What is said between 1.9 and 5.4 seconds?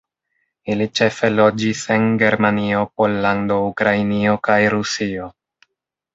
en Germanio, Pollando, Ukrainio kaj Rusio.